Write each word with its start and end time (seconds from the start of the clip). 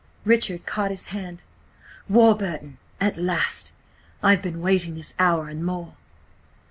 Richard 0.25 0.65
caught 0.65 0.89
his 0.89 1.09
hand. 1.09 1.43
"Warburton! 2.09 2.79
At 2.99 3.17
last! 3.17 3.71
I 4.23 4.31
have 4.31 4.41
been 4.41 4.59
waiting 4.59 4.95
this 4.95 5.13
hour 5.19 5.47
and 5.47 5.63
more!" 5.63 5.95